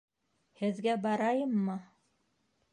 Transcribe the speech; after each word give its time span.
Һеҙгә 0.61 0.95
барайыммы? 1.05 1.79